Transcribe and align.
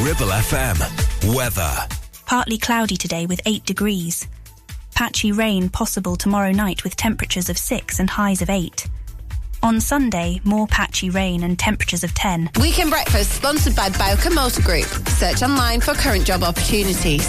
Ribble 0.00 0.26
FM. 0.26 1.34
Weather. 1.36 1.72
Partly 2.26 2.58
cloudy 2.58 2.96
today 2.96 3.26
with 3.26 3.40
8 3.46 3.64
degrees. 3.64 4.26
Patchy 4.96 5.30
rain 5.30 5.68
possible 5.68 6.16
tomorrow 6.16 6.50
night 6.50 6.82
with 6.82 6.96
temperatures 6.96 7.48
of 7.48 7.56
6 7.56 8.00
and 8.00 8.10
highs 8.10 8.42
of 8.42 8.50
8. 8.50 8.88
On 9.62 9.80
Sunday, 9.80 10.40
more 10.42 10.66
patchy 10.66 11.10
rain 11.10 11.44
and 11.44 11.56
temperatures 11.56 12.02
of 12.02 12.12
10. 12.12 12.50
Weekend 12.60 12.90
Breakfast, 12.90 13.30
sponsored 13.34 13.76
by 13.76 13.88
Bowker 13.90 14.30
Motor 14.30 14.62
Group. 14.62 14.88
Search 15.10 15.42
online 15.44 15.80
for 15.80 15.94
current 15.94 16.26
job 16.26 16.42
opportunities. 16.42 17.28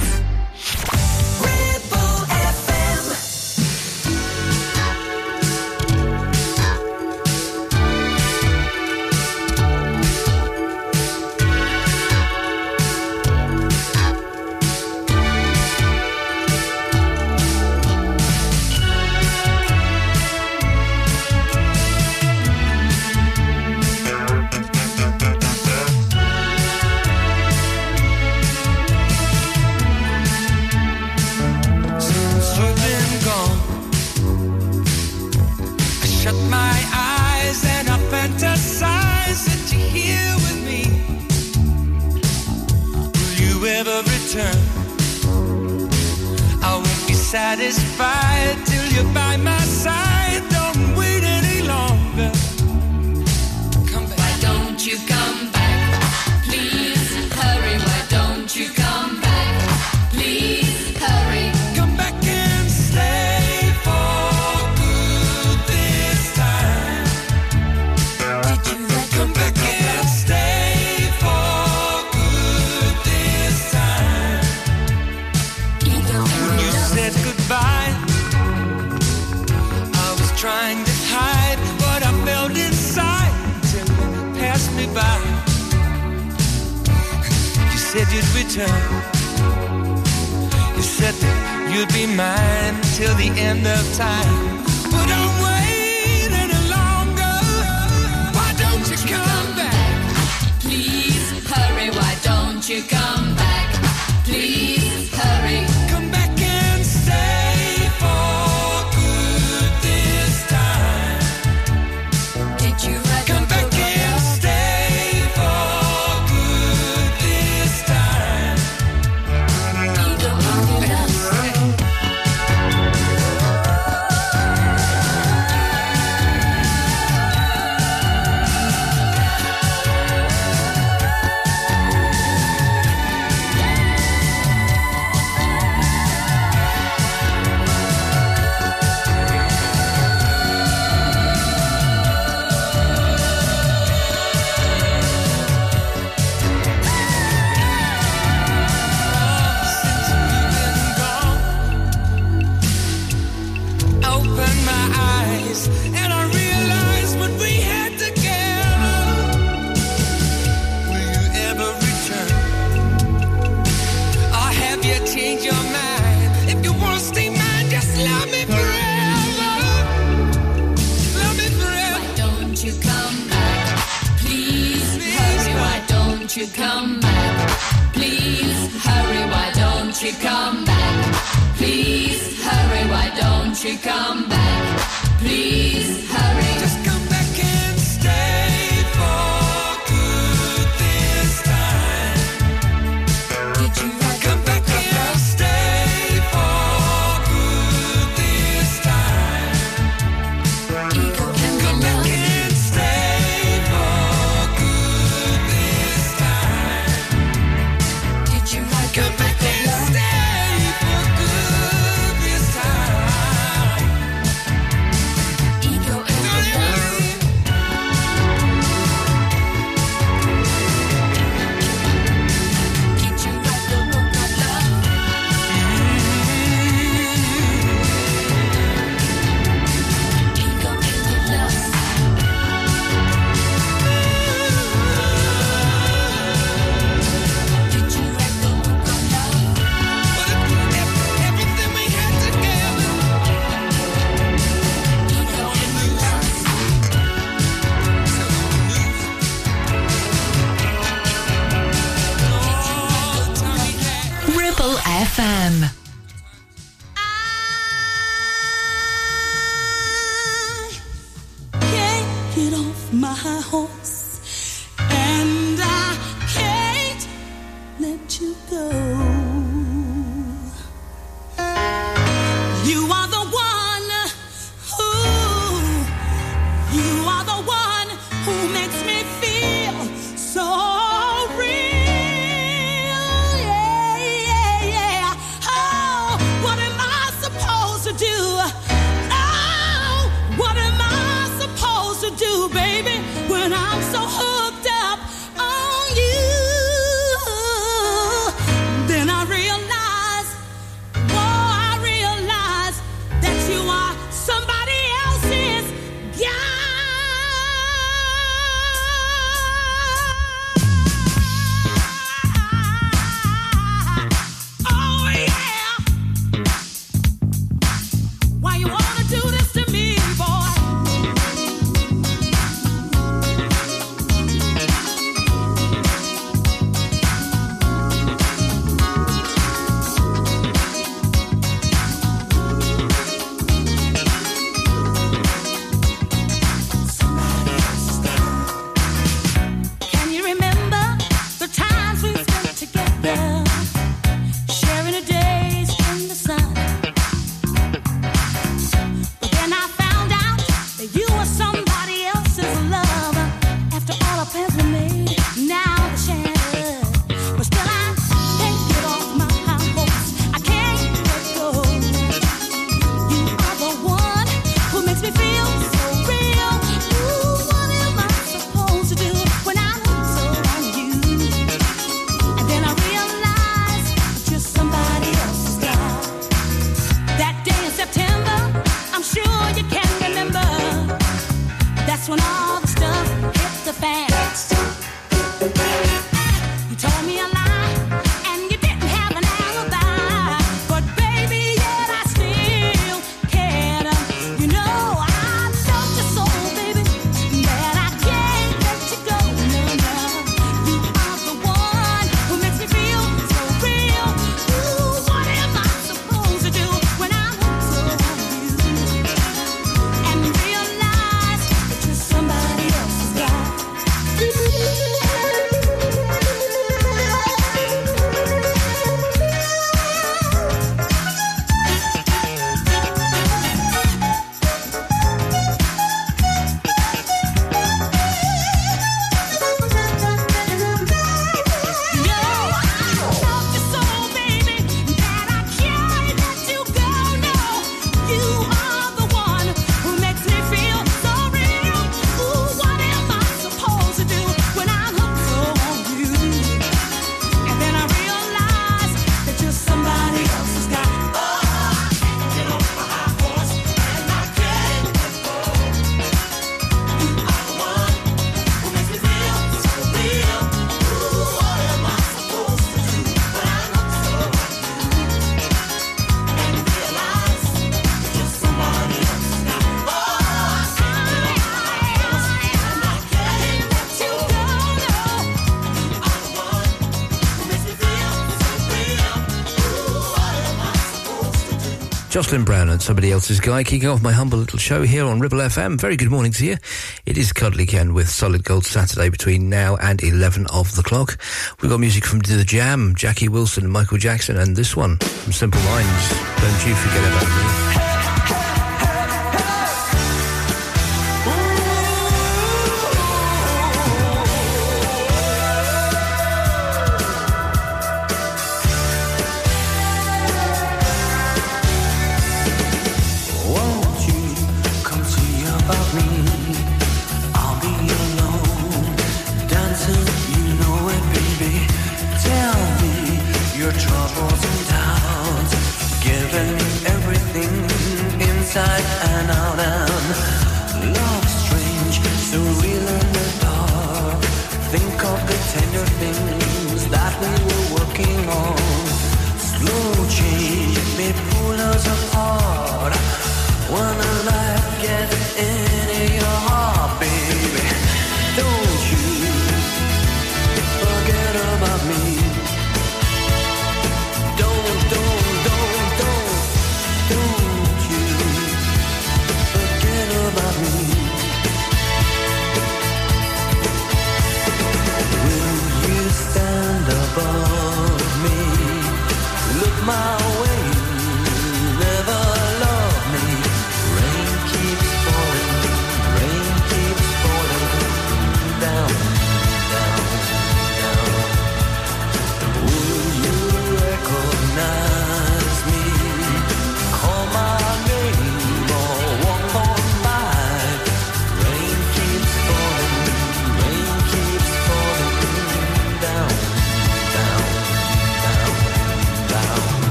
Jocelyn 482.25 482.44
Brown 482.44 482.69
and 482.69 482.81
somebody 482.81 483.12
else's 483.12 483.39
guy 483.39 483.63
kicking 483.63 483.88
off 483.88 484.01
my 484.01 484.12
humble 484.12 484.39
little 484.39 484.57
show 484.57 484.81
here 484.81 485.06
on 485.06 485.19
Ribble 485.19 485.38
FM. 485.38 485.80
Very 485.80 485.95
good 485.95 486.10
morning 486.10 486.31
to 486.31 486.44
you. 486.44 486.57
It 487.06 487.19
is 487.19 487.31
Cuddly 487.31 487.68
Ken 487.68 487.94
with 487.94 488.10
Solid 488.10 488.44
Gold 488.44 488.66
Saturday 488.66 489.10
between 489.10 489.48
now 489.48 489.75
and 489.75 490.01
11 490.01 490.48
of 490.48 490.75
the 490.75 490.81
clock. 490.81 491.19
We've 491.62 491.69
got 491.69 491.80
music 491.80 492.04
from 492.04 492.22
The 492.22 492.44
Jam, 492.44 492.95
Jackie 492.95 493.30
Wilson, 493.30 493.69
Michael 493.69 494.00
Jackson, 494.00 494.38
and 494.38 494.55
this 494.55 494.75
one 494.75 494.98
from 494.98 495.34
Simple 495.34 495.62
Minds. 495.62 496.10
Don't 496.41 496.67
you 496.67 496.74
forget 496.74 497.03
about 497.03 497.60
me. 497.60 497.64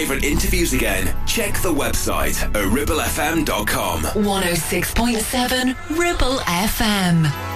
favourite 0.00 0.24
interviews 0.24 0.72
again, 0.72 1.14
check 1.26 1.52
the 1.60 1.68
website 1.70 2.42
at 2.42 2.64
ribblefm.com. 2.72 4.00
106.7 4.00 5.98
Ribble 5.98 6.38
FM. 6.38 7.49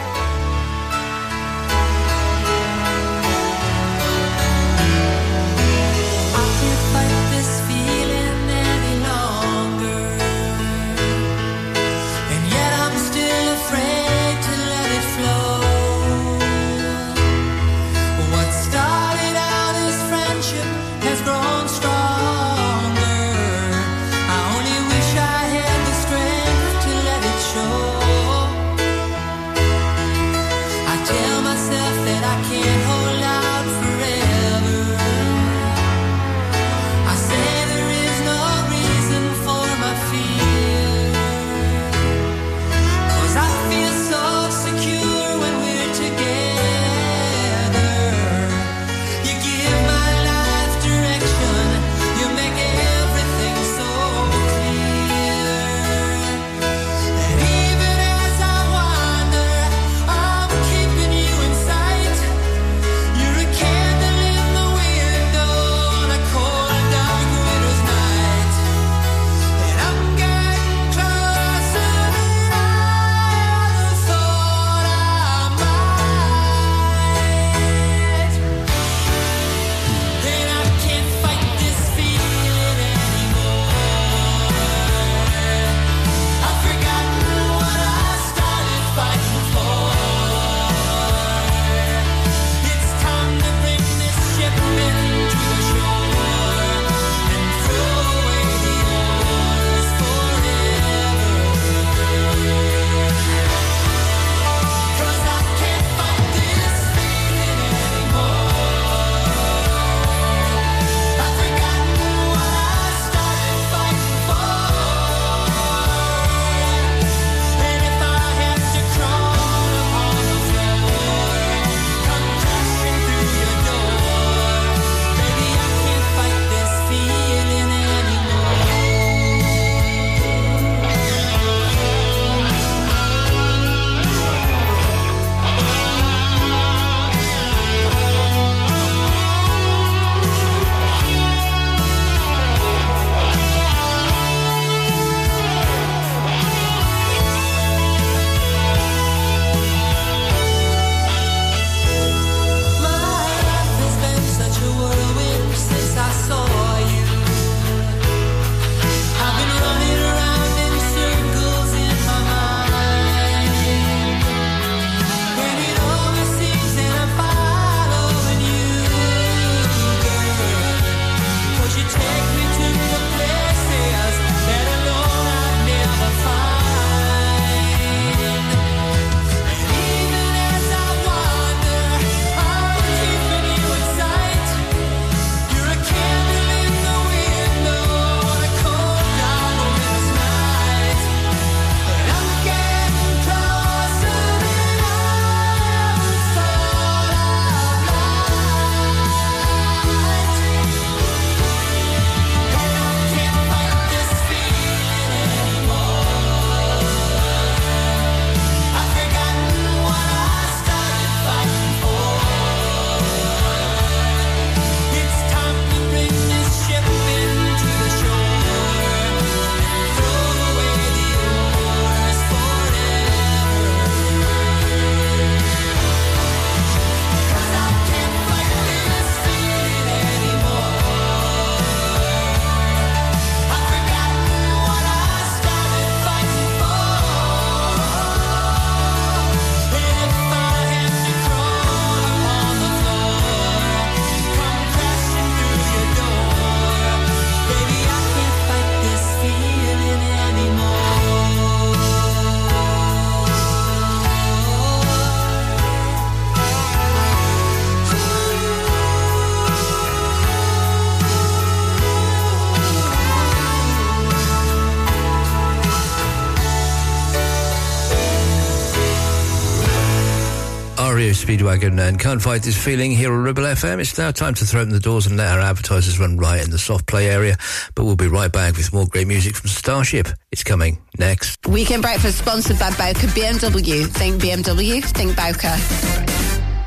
Speedwagon 271.45 271.79
and 271.79 272.01
Can't 272.01 272.23
Fight 272.23 272.43
This 272.43 272.57
Feeling 272.57 272.91
here 272.91 273.13
on 273.13 273.23
Ribble 273.23 273.43
FM. 273.43 273.79
It's 273.79 273.99
now 273.99 274.11
time 274.13 274.33
to 274.35 274.47
throw 274.47 274.63
open 274.63 274.73
the 274.73 274.81
doors 274.81 275.07
and 275.07 275.19
let 275.19 275.31
our 275.31 275.41
advertisers 275.41 276.01
run 276.01 276.17
riot 276.17 276.47
in 276.47 276.51
the 276.51 276.59
soft 276.59 276.87
play 276.87 277.11
area. 277.11 277.37
But 277.75 277.85
we'll 277.85 277.97
be 277.97 278.09
right 278.09 278.33
back 278.33 278.57
with 278.57 278.73
more 278.73 278.87
great 278.87 279.07
music 279.07 279.37
from 279.37 279.51
Starship. 279.51 280.09
It's 280.33 280.43
coming 280.43 280.79
next. 280.99 281.47
Weekend 281.47 281.83
Breakfast 281.83 282.19
sponsored 282.19 282.59
by 282.59 282.71
Bowker 282.71 283.09
BMW. 283.09 283.87
Think 283.87 284.23
BMW, 284.23 284.83
think 284.85 285.17
Bowker. 285.17 286.14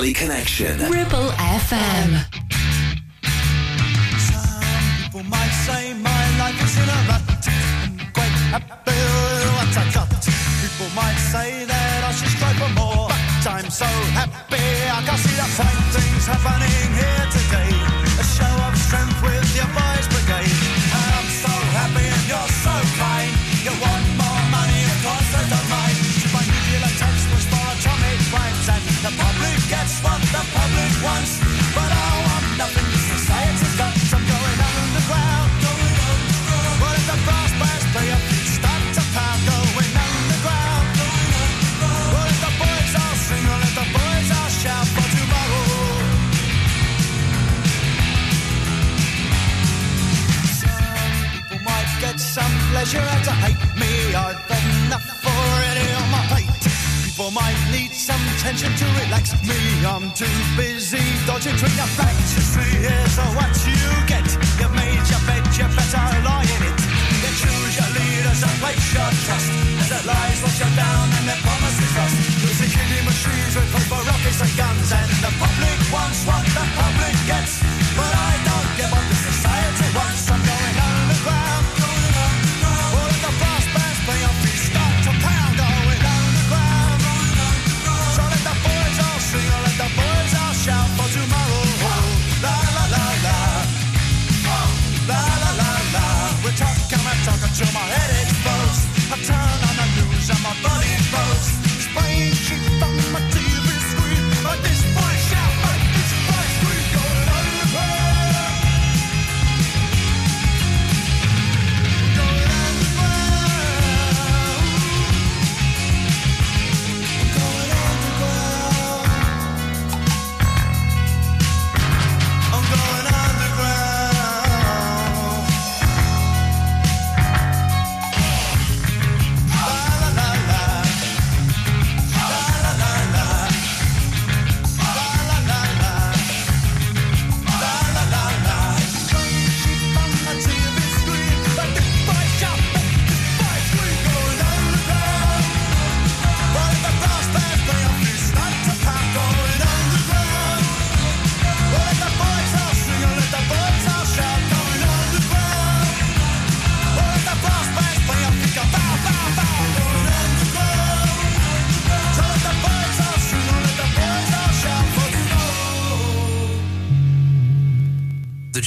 Valley 0.00 0.14
Connection. 0.14 0.78
Ribble 0.90 1.29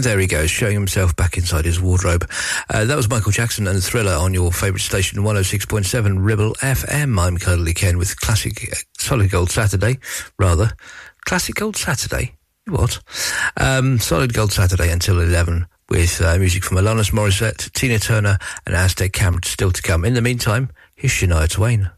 And 0.03 0.11
there 0.11 0.19
he 0.19 0.27
goes, 0.27 0.51
showing 0.51 0.73
himself 0.73 1.15
back 1.15 1.37
inside 1.37 1.63
his 1.63 1.79
wardrobe. 1.79 2.29
Uh, 2.69 2.83
that 2.83 2.97
was 2.97 3.09
Michael 3.09 3.31
Jackson 3.31 3.67
and 3.67 3.81
Thriller 3.81 4.11
on 4.11 4.33
your 4.33 4.51
favourite 4.51 4.81
station, 4.81 5.19
106.7 5.19 6.17
Ribble 6.19 6.55
FM. 6.55 7.17
I'm 7.17 7.37
Cuddly 7.37 7.73
Ken 7.73 7.97
with 7.97 8.19
Classic 8.19 8.69
uh, 8.69 8.75
Solid 8.97 9.31
Gold 9.31 9.49
Saturday, 9.49 9.99
rather. 10.37 10.73
Classic 11.23 11.55
Gold 11.55 11.77
Saturday? 11.77 12.35
What? 12.67 12.99
Um, 13.55 13.97
Solid 13.97 14.33
Gold 14.33 14.51
Saturday 14.51 14.91
until 14.91 15.21
11 15.21 15.67
with 15.87 16.21
uh, 16.21 16.37
music 16.37 16.65
from 16.65 16.79
Alanis 16.79 17.13
Morissette, 17.13 17.71
Tina 17.71 17.97
Turner 17.97 18.37
and 18.65 18.75
Aztec 18.75 19.13
Cameron 19.13 19.43
still 19.43 19.71
to 19.71 19.81
come. 19.81 20.03
In 20.03 20.15
the 20.15 20.21
meantime, 20.21 20.69
here's 20.97 21.13
Shania 21.13 21.49
Twain. 21.49 21.89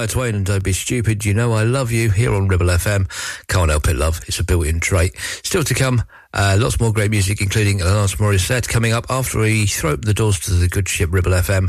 Shania 0.00 0.10
Twain 0.10 0.34
and 0.34 0.46
Don't 0.46 0.64
Be 0.64 0.72
Stupid. 0.72 1.24
You 1.26 1.34
know 1.34 1.52
I 1.52 1.64
love 1.64 1.92
you 1.92 2.10
here 2.10 2.32
on 2.32 2.48
Ribble 2.48 2.68
FM. 2.68 3.06
Can't 3.48 3.70
help 3.70 3.86
it, 3.86 3.96
love. 3.96 4.20
It's 4.26 4.38
a 4.38 4.44
built-in 4.44 4.80
trait. 4.80 5.14
Still 5.42 5.62
to 5.64 5.74
come, 5.74 6.02
uh, 6.32 6.56
lots 6.58 6.80
more 6.80 6.92
great 6.92 7.10
music, 7.10 7.42
including 7.42 7.80
Alanis 7.80 8.16
Morissette 8.16 8.66
coming 8.66 8.92
up 8.92 9.04
after 9.10 9.40
we 9.40 9.66
throw 9.66 9.90
open 9.90 10.06
the 10.06 10.14
doors 10.14 10.40
to 10.40 10.54
the 10.54 10.68
good 10.68 10.88
ship 10.88 11.10
Ribble 11.12 11.32
FM 11.32 11.68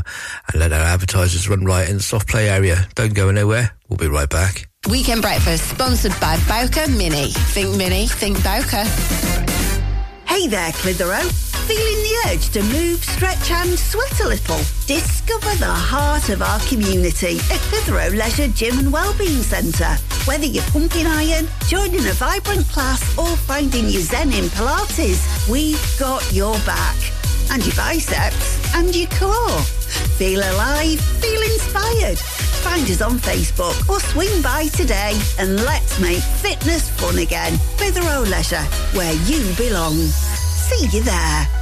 and 0.50 0.60
let 0.60 0.72
our 0.72 0.80
advertisers 0.80 1.48
run 1.48 1.64
right 1.64 1.88
in 1.88 1.96
the 1.96 2.02
soft 2.02 2.28
play 2.28 2.48
area. 2.48 2.86
Don't 2.94 3.14
go 3.14 3.28
anywhere. 3.28 3.72
We'll 3.88 3.98
be 3.98 4.08
right 4.08 4.30
back. 4.30 4.68
Weekend 4.88 5.20
Breakfast, 5.20 5.68
sponsored 5.68 6.18
by 6.18 6.38
Bowker 6.48 6.90
Mini. 6.90 7.32
Think 7.52 7.76
Mini, 7.76 8.06
think 8.06 8.42
Bowker. 8.42 9.51
Hey 10.32 10.46
there, 10.46 10.72
Clitheroe. 10.72 11.28
Feeling 11.68 12.02
the 12.04 12.30
urge 12.30 12.48
to 12.52 12.62
move, 12.62 13.04
stretch 13.04 13.50
and 13.50 13.78
sweat 13.78 14.18
a 14.20 14.28
little? 14.28 14.56
Discover 14.86 15.54
the 15.56 15.66
heart 15.66 16.30
of 16.30 16.40
our 16.40 16.58
community 16.60 17.36
at 17.52 17.60
Clitheroe 17.68 18.16
Leisure 18.16 18.48
Gym 18.48 18.78
and 18.78 18.90
Wellbeing 18.90 19.42
Centre. 19.42 19.94
Whether 20.24 20.46
you're 20.46 20.64
pumping 20.72 21.06
iron, 21.06 21.48
joining 21.68 22.06
a 22.06 22.14
vibrant 22.14 22.66
class 22.68 23.02
or 23.18 23.36
finding 23.36 23.90
your 23.90 24.00
zen 24.00 24.32
in 24.32 24.46
Pilates, 24.46 25.20
we've 25.50 25.96
got 25.98 26.24
your 26.32 26.54
back. 26.60 26.96
And 27.50 27.62
your 27.66 27.76
biceps 27.76 28.74
and 28.74 28.96
your 28.96 29.10
core. 29.10 29.81
Feel 30.18 30.40
alive, 30.40 31.00
feel 31.00 31.42
inspired. 31.42 32.18
Find 32.62 32.88
us 32.90 33.02
on 33.02 33.18
Facebook 33.18 33.88
or 33.88 34.00
swing 34.00 34.42
by 34.42 34.66
today 34.68 35.18
and 35.38 35.56
let's 35.64 35.98
make 36.00 36.18
fitness 36.18 36.88
fun 36.90 37.18
again. 37.18 37.58
Clitheroe 37.76 38.22
Leisure, 38.28 38.66
where 38.94 39.14
you 39.26 39.42
belong. 39.56 39.94
See 39.96 40.86
you 40.96 41.02
there. 41.02 41.61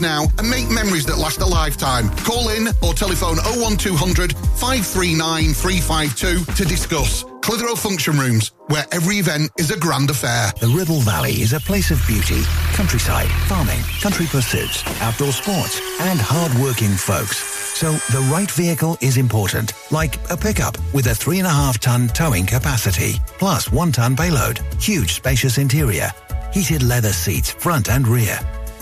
now 0.00 0.26
and 0.38 0.48
make 0.48 0.70
memories 0.70 1.06
that 1.06 1.18
last 1.18 1.40
a 1.40 1.46
lifetime. 1.46 2.10
Call 2.18 2.48
in 2.50 2.68
or 2.82 2.94
telephone 2.94 3.36
01200 3.60 4.32
539 4.58 5.52
352 5.54 6.52
to 6.54 6.64
discuss. 6.64 7.24
Clitheroe 7.40 7.76
Function 7.76 8.18
Rooms, 8.18 8.52
where 8.66 8.84
every 8.92 9.16
event 9.16 9.50
is 9.58 9.70
a 9.70 9.78
grand 9.78 10.10
affair. 10.10 10.52
The 10.60 10.68
Ribble 10.68 11.00
Valley 11.00 11.40
is 11.40 11.54
a 11.54 11.60
place 11.60 11.90
of 11.90 12.06
beauty, 12.06 12.42
countryside, 12.74 13.30
farming, 13.48 13.80
country 14.02 14.26
pursuits, 14.26 14.84
outdoor 15.00 15.32
sports, 15.32 15.80
and 16.00 16.20
hard-working 16.20 16.90
folks. 16.90 17.38
So 17.78 17.92
the 18.12 18.28
right 18.30 18.50
vehicle 18.50 18.98
is 19.00 19.16
important, 19.16 19.72
like 19.90 20.18
a 20.30 20.36
pickup 20.36 20.76
with 20.92 21.06
a 21.06 21.14
three 21.14 21.38
and 21.38 21.46
a 21.46 21.50
half 21.50 21.78
ton 21.78 22.08
towing 22.08 22.44
capacity, 22.44 23.14
plus 23.38 23.72
one 23.72 23.92
ton 23.92 24.14
payload, 24.14 24.60
huge 24.78 25.14
spacious 25.14 25.56
interior, 25.56 26.10
heated 26.52 26.82
leather 26.82 27.12
seats 27.12 27.50
front 27.52 27.88
and 27.88 28.06
rear, 28.06 28.38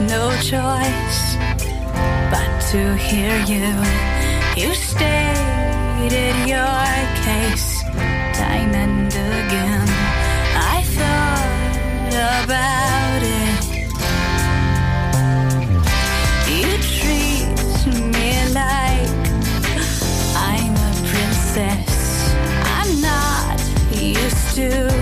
No 0.00 0.30
choice 0.42 1.36
but 2.30 2.60
to 2.70 2.94
hear 2.96 3.34
you. 3.46 3.72
You 4.56 4.74
stated 4.74 6.36
your 6.46 6.86
case 7.24 7.82
time 8.36 8.74
and 8.74 9.06
again. 9.06 9.88
I 10.74 10.82
thought 10.96 12.12
about 12.44 13.22
it. 13.22 13.62
You 16.52 16.70
treat 16.96 17.46
me 18.12 18.30
like 18.52 19.24
I'm 20.36 20.74
a 20.74 20.92
princess. 21.08 22.34
I'm 22.76 23.00
not 23.00 23.58
used 23.92 24.54
to 24.56 24.95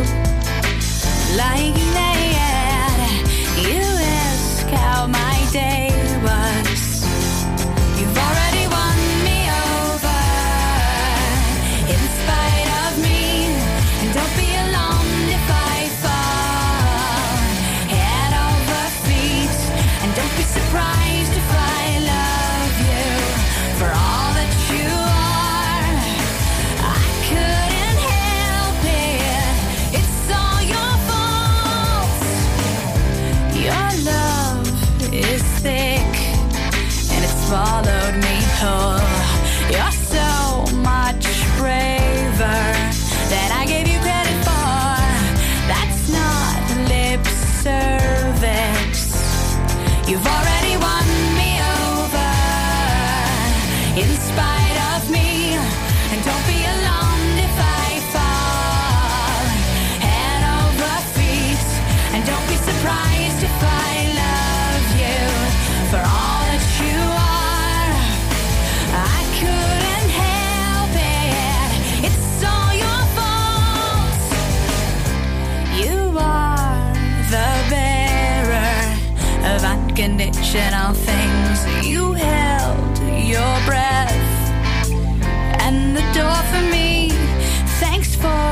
unconditional 79.95 80.93
things. 80.93 81.87
You 81.87 82.13
held 82.13 82.99
your 83.27 83.67
breath 83.67 83.94
door 86.15 86.43
for 86.53 86.63
me. 86.71 87.11
Thanks 87.81 88.15
for 88.15 88.47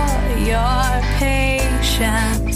your 0.50 0.82
patience. 1.18 2.51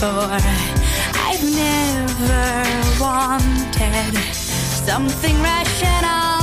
For 0.00 0.06
I've 0.06 1.44
never 1.44 2.48
wanted 2.98 4.16
something 4.34 5.36
rational. 5.42 6.40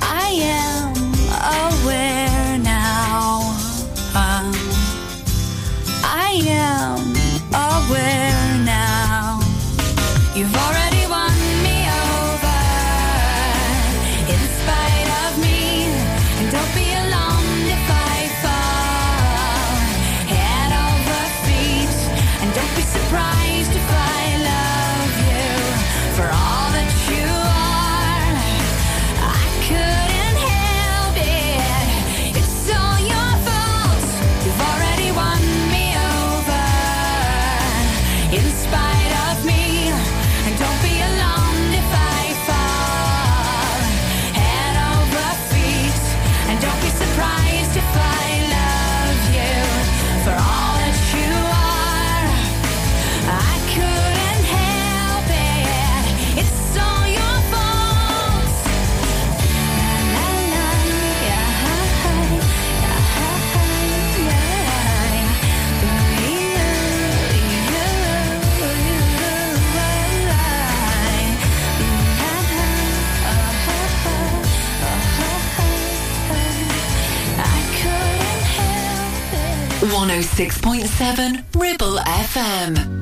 I 0.00 0.30
am 0.40 1.82
aware. 1.82 2.15
106.7 80.22 81.44
Ribble 81.54 81.98
FM. 81.98 82.95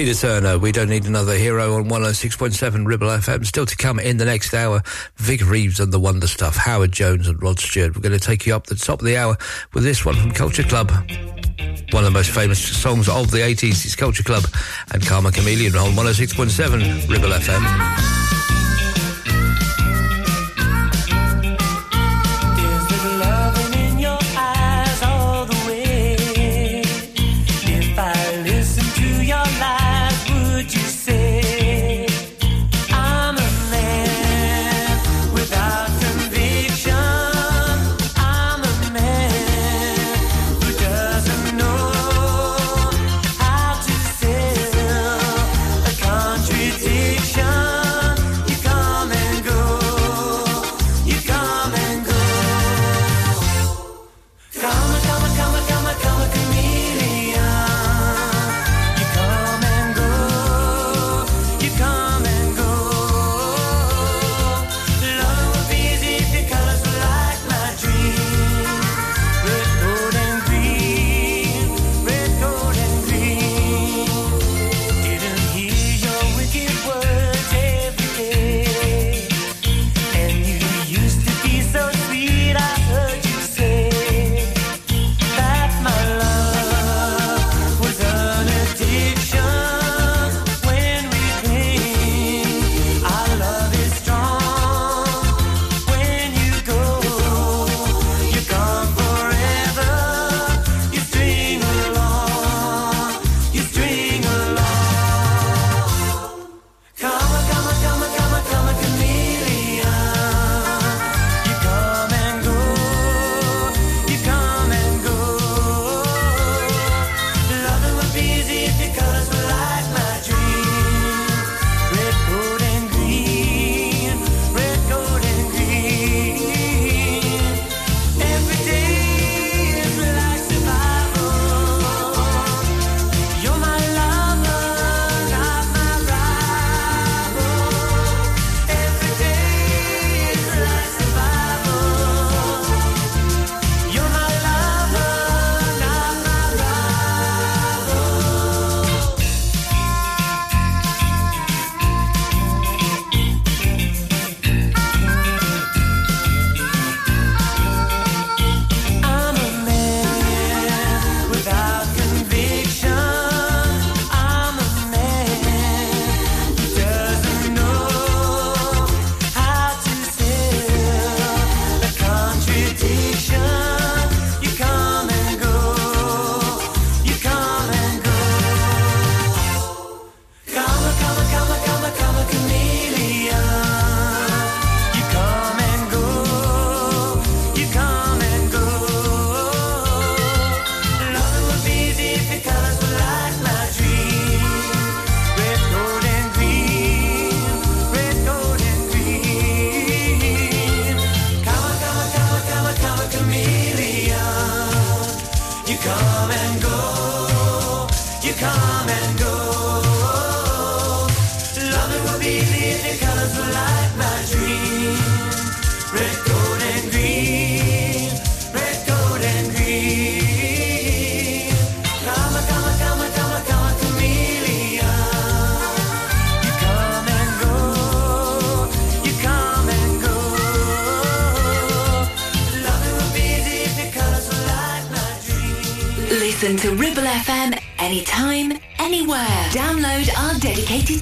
Tina 0.00 0.14
Turner, 0.14 0.56
We 0.56 0.72
Don't 0.72 0.88
Need 0.88 1.04
Another 1.04 1.34
Hero 1.34 1.74
on 1.74 1.84
106.7 1.84 2.86
Ribble 2.86 3.08
FM. 3.08 3.44
Still 3.44 3.66
to 3.66 3.76
come 3.76 3.98
in 3.98 4.16
the 4.16 4.24
next 4.24 4.54
hour, 4.54 4.82
Vic 5.16 5.46
Reeves 5.46 5.78
and 5.78 5.92
the 5.92 6.00
Wonder 6.00 6.26
Stuff, 6.26 6.56
Howard 6.56 6.90
Jones 6.90 7.28
and 7.28 7.42
Rod 7.42 7.58
Stewart. 7.58 7.94
We're 7.94 8.00
going 8.00 8.18
to 8.18 8.18
take 8.18 8.46
you 8.46 8.54
up 8.54 8.66
the 8.66 8.76
top 8.76 9.00
of 9.00 9.04
the 9.04 9.18
hour 9.18 9.36
with 9.74 9.84
this 9.84 10.06
one 10.06 10.14
from 10.14 10.30
Culture 10.30 10.62
Club. 10.62 10.90
One 11.90 12.02
of 12.02 12.04
the 12.04 12.10
most 12.12 12.30
famous 12.30 12.58
songs 12.58 13.10
of 13.10 13.30
the 13.30 13.40
80s 13.40 13.84
is 13.84 13.94
Culture 13.94 14.22
Club 14.22 14.44
and 14.90 15.04
Karma 15.04 15.32
Chameleon 15.32 15.76
on 15.76 15.90
106.7 15.90 17.06
Ribble 17.06 17.28
FM. 17.28 18.19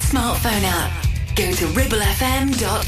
smartphone 0.09 0.65
app. 0.65 0.91
Go 1.37 1.53
to 1.53 1.67
ribblefm.com. 1.77 2.88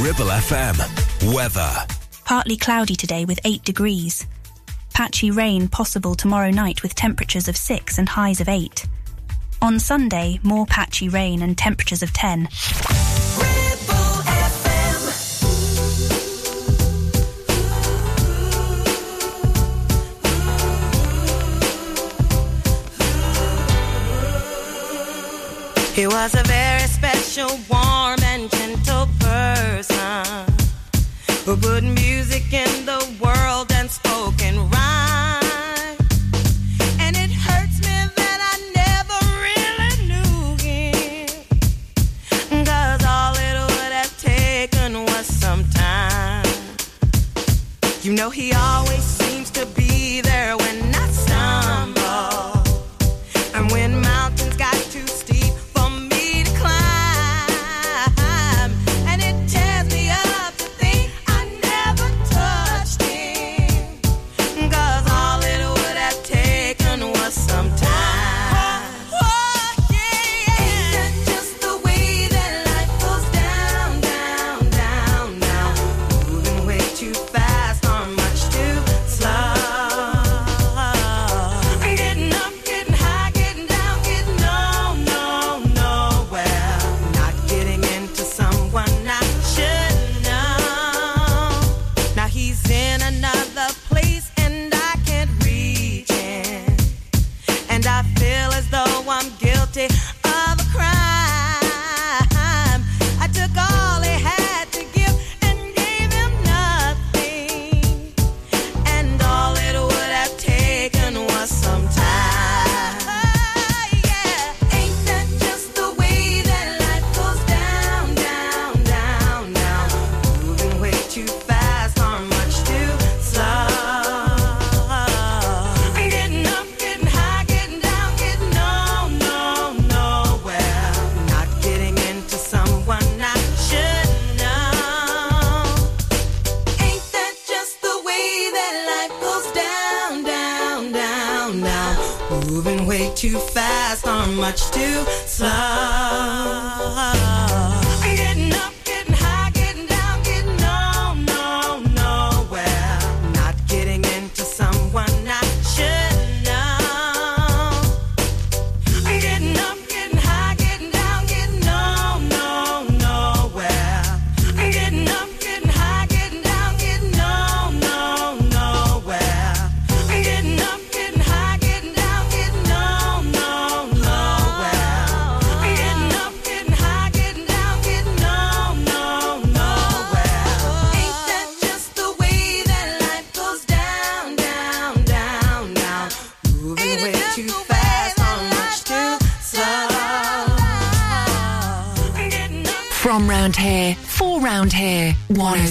Ribble 0.00 0.30
FM. 0.30 1.34
Weather. 1.34 1.70
Partly 2.24 2.56
cloudy 2.56 2.96
today 2.96 3.26
with 3.26 3.38
8 3.44 3.62
degrees. 3.64 4.26
Patchy 4.94 5.30
rain 5.30 5.68
possible 5.68 6.14
tomorrow 6.14 6.50
night 6.50 6.82
with 6.82 6.94
temperatures 6.94 7.48
of 7.48 7.56
6 7.56 7.98
and 7.98 8.08
highs 8.08 8.40
of 8.40 8.48
8. 8.48 8.86
On 9.60 9.78
Sunday, 9.78 10.40
more 10.42 10.64
patchy 10.64 11.10
rain 11.10 11.42
and 11.42 11.58
temperatures 11.58 12.02
of 12.02 12.14
10. 12.14 12.48
It 25.98 26.08
was 26.08 26.34
a 26.34 26.42
very 26.44 26.88
special 26.88 27.50
one 27.68 27.79
but 31.56 31.82
me. 31.82 32.09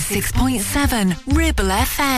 106.7 0.10 1.16
Ribble 1.38 1.70
FM. 1.70 2.09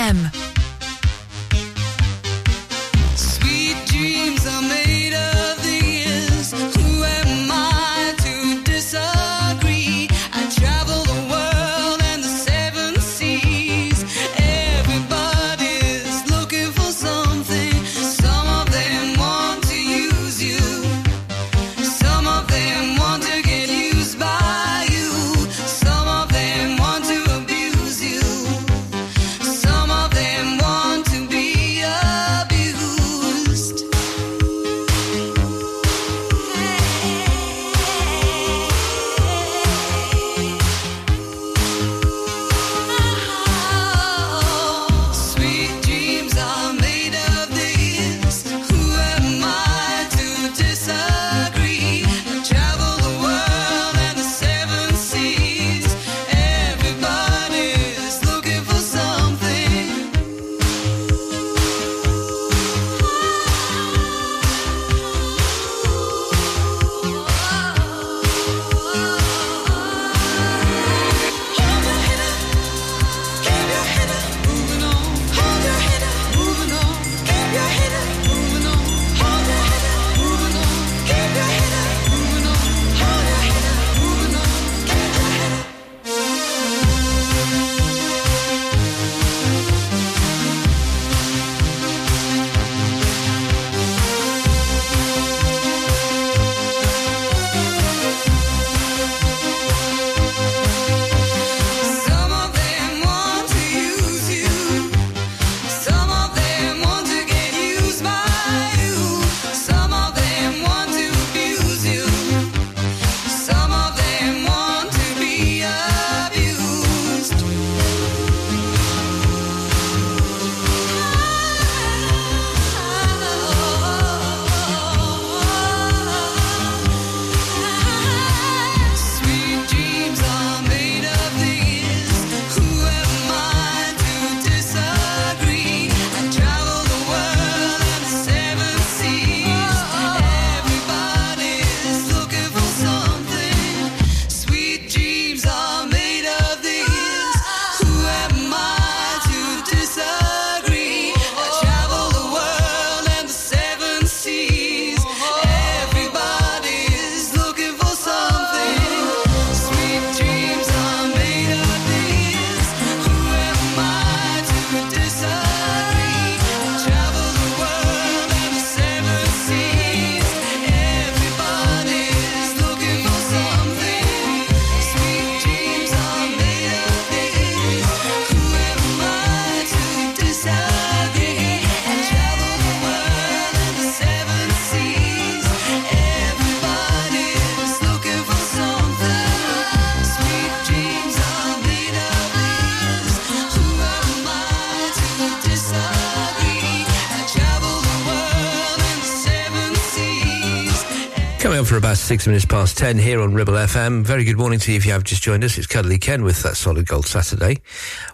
Six 202.12 202.28
minutes 202.28 202.43
past 202.43 202.78
ten 202.78 202.97
here 202.97 203.22
on 203.22 203.34
Ribble 203.34 203.53
FM. 203.53 204.03
Very 204.03 204.26
good 204.26 204.38
morning 204.38 204.59
to 204.59 204.72
you 204.72 204.76
if 204.76 204.86
you 204.86 204.91
have 204.91 205.05
just 205.05 205.24
joined 205.24 205.45
us. 205.45 205.57
It's 205.57 205.66
Cuddly 205.66 205.97
Ken 205.97 206.26
with 206.26 206.43
that 206.43 206.57
Solid 206.57 206.86
Gold 206.86 207.05
Saturday. 207.05 207.62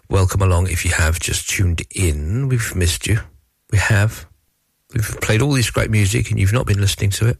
Welcome 0.08 0.44
along 0.44 0.68
if 0.68 0.86
you 0.86 0.92
have 0.92 1.20
just 1.20 1.50
tuned 1.50 1.82
in. 1.96 2.48
We've 2.48 2.76
missed 2.76 3.08
you. 3.08 3.22
We 3.72 3.80
have. 3.80 4.28
We've 4.94 5.20
played 5.20 5.42
all 5.42 5.52
this 5.52 5.72
great 5.72 5.90
music 5.90 6.30
and 6.30 6.40
you've 6.40 6.54
not 6.54 6.68
been 6.68 6.80
listening 6.80 7.10
to 7.10 7.30
it. 7.30 7.40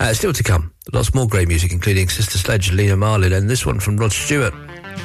Uh, 0.00 0.14
still 0.14 0.32
to 0.32 0.42
come. 0.42 0.72
Lots 0.94 1.14
more 1.14 1.28
great 1.28 1.46
music, 1.46 1.72
including 1.72 2.08
Sister 2.08 2.38
Sledge, 2.38 2.72
Lene 2.72 2.98
Marlin, 2.98 3.34
and 3.34 3.50
this 3.50 3.66
one 3.66 3.78
from 3.78 3.98
Rod 3.98 4.12
Stewart. 4.12 4.54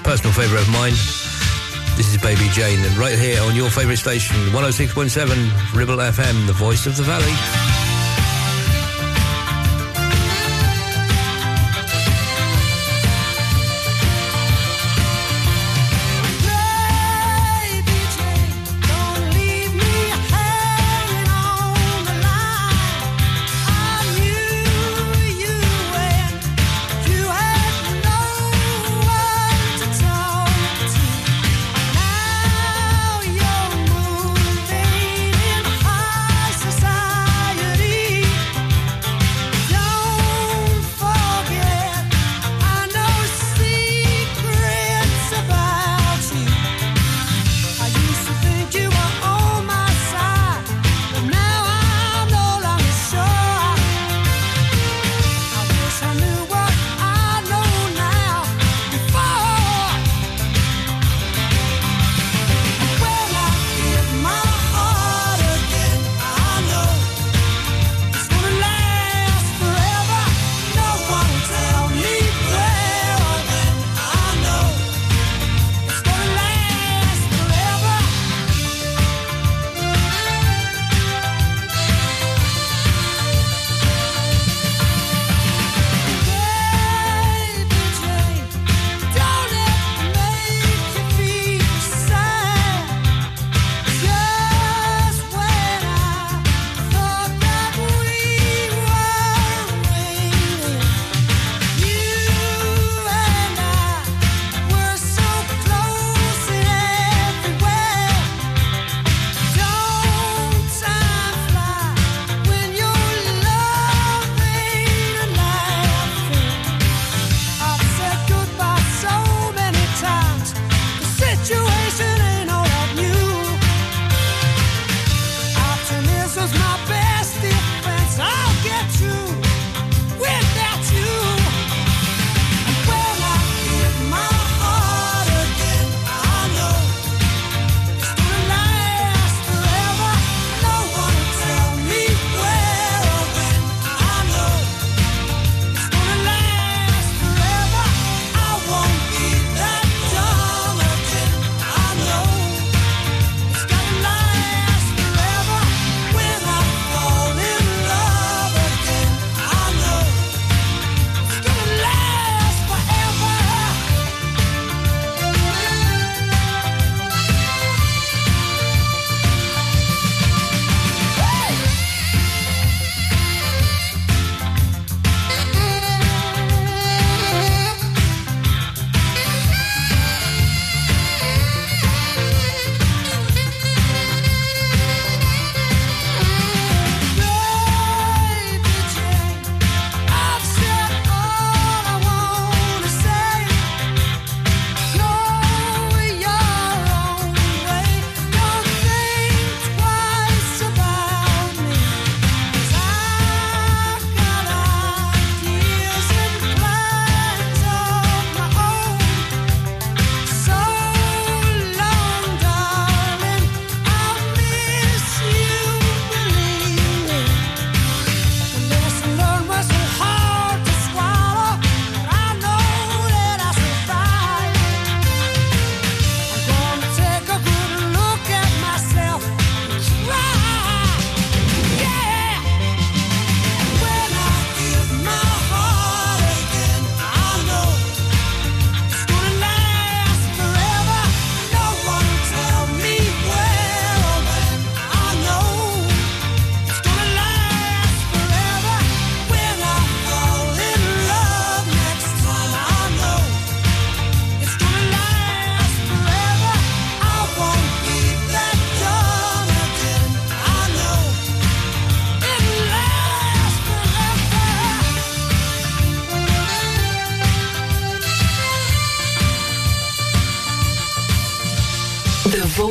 Personal 0.06 0.32
favourite 0.32 0.62
of 0.62 0.70
mine. 0.70 0.94
This 1.98 2.14
is 2.16 2.22
Baby 2.22 2.48
Jane, 2.54 2.80
and 2.80 2.98
right 2.98 3.20
here 3.20 3.42
on 3.42 3.58
your 3.58 3.70
favourite 3.70 4.00
station, 4.00 4.38
106.7 4.52 5.76
Ribble 5.76 5.98
FM, 5.98 6.48
the 6.48 6.54
voice 6.54 6.86
of 6.86 6.96
the 6.96 7.04
valley. 7.04 7.67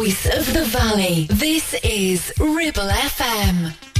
Voice 0.07 0.39
of 0.39 0.53
the 0.53 0.65
valley. 0.67 1.27
This 1.31 1.75
is 1.83 2.33
Ribble 2.39 2.89
FM. 2.89 3.96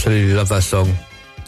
Absolutely 0.00 0.32
love 0.32 0.48
that 0.48 0.62
song. 0.62 0.90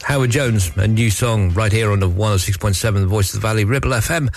Howard 0.03 0.29
Jones, 0.29 0.69
a 0.77 0.87
new 0.87 1.09
song 1.09 1.51
right 1.55 1.71
here 1.71 1.91
on 1.91 1.99
the 1.99 2.07
106.7 2.07 2.93
The 2.99 3.07
Voice 3.07 3.33
of 3.33 3.41
the 3.41 3.47
Valley, 3.47 3.65
Ribble 3.65 3.89
FM. 3.89 4.29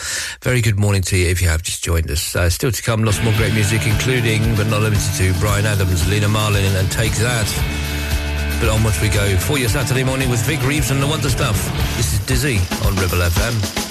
Very 0.43 0.63
good 0.63 0.79
morning 0.79 1.03
to 1.03 1.19
you 1.19 1.29
if 1.29 1.43
you 1.43 1.49
have 1.49 1.63
just 1.63 1.85
joined 1.85 2.11
us. 2.11 2.35
Uh, 2.35 2.49
still 2.49 2.73
to 2.73 2.83
come, 2.83 3.05
lots 3.05 3.23
more 3.23 3.35
great 3.35 3.53
music, 3.53 3.87
including, 3.87 4.41
but 4.57 4.69
not 4.69 4.81
limited 4.81 5.13
to, 5.19 5.39
Bryan 5.39 5.67
Adams, 5.67 6.09
Lene 6.09 6.31
Marlin, 6.31 6.75
and 6.77 6.91
Take 6.91 7.13
That. 7.17 8.57
But 8.59 8.71
onwards 8.71 9.03
we 9.03 9.11
go 9.11 9.37
for 9.37 9.59
your 9.59 9.69
Saturday 9.69 10.03
morning 10.03 10.31
with 10.31 10.41
Vic 10.47 10.63
Reeves 10.63 10.91
and 10.91 11.03
the 11.03 11.07
Wonder 11.07 11.29
Stuff. 11.29 11.63
This 11.99 12.15
is 12.15 12.21
Dizzy 12.21 12.57
on 12.87 12.97
Ribble 12.97 13.19
FM. 13.19 13.86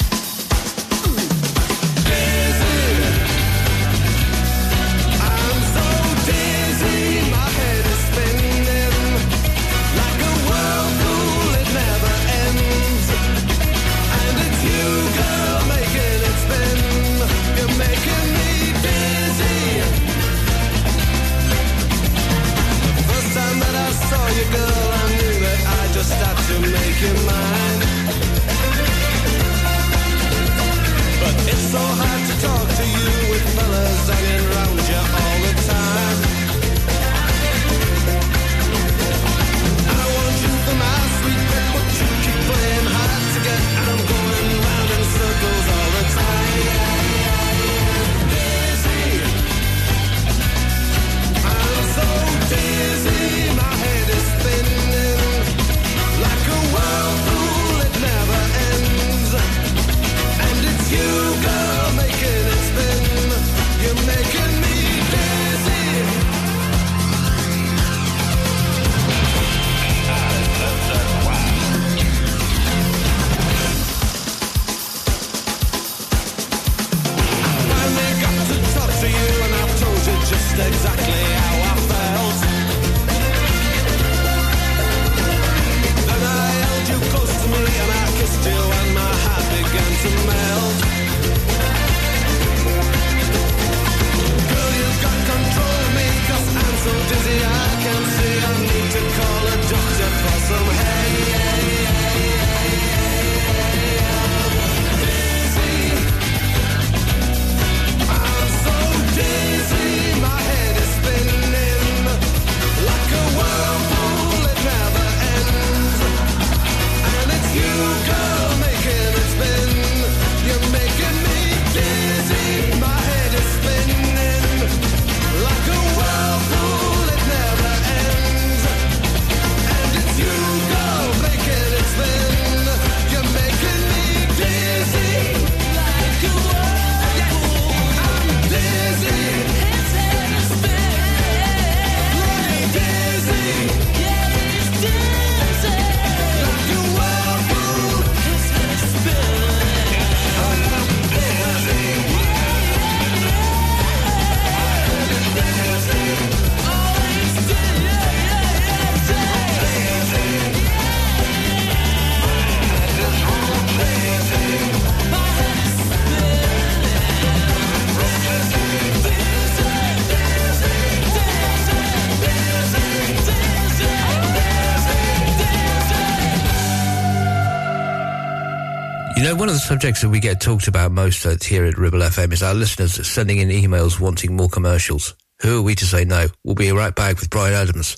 One 179.38 179.50
of 179.50 179.56
the 179.56 179.60
subjects 179.60 180.02
that 180.02 180.10
we 180.10 180.22
get 180.22 180.40
talked 180.40 180.68
about 180.68 180.92
most 180.92 181.24
here 181.44 181.66
at 181.66 181.78
Ribble 181.78 182.00
FM 182.00 182.32
is 182.32 182.42
our 182.42 182.54
listeners 182.54 183.06
sending 183.06 183.38
in 183.40 183.50
emails 183.50 184.00
wanting 184.00 184.36
more 184.36 184.50
commercials. 184.50 185.14
Who 185.42 185.60
are 185.60 185.62
we 185.62 185.76
to 185.76 185.86
say 185.86 186.06
no? 186.06 186.28
We'll 186.44 186.56
be 186.56 186.72
right 186.72 186.96
back 186.96 187.20
with 187.20 187.30
Bryan 187.30 187.54
Adams 187.54 187.98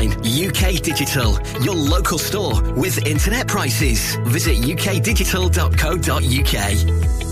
UK 0.00 0.82
Digital, 0.82 1.38
your 1.60 1.74
local 1.74 2.18
store 2.18 2.60
with 2.72 3.06
internet 3.06 3.46
prices. 3.46 4.16
Visit 4.24 4.58
ukdigital.co.uk. 4.58 7.31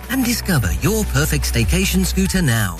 and 0.11 0.23
discover 0.25 0.71
your 0.81 1.03
perfect 1.05 1.51
staycation 1.51 2.05
scooter 2.05 2.41
now. 2.41 2.77